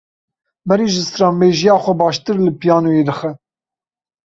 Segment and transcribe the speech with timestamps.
[0.67, 3.29] Mary ji stranbêjiya xwe baştir li piyanoyê dixe.